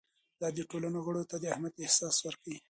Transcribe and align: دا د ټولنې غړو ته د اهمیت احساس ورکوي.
دا 0.41 0.47
د 0.57 0.59
ټولنې 0.69 0.99
غړو 1.05 1.23
ته 1.29 1.35
د 1.39 1.45
اهمیت 1.53 1.75
احساس 1.81 2.15
ورکوي. 2.21 2.57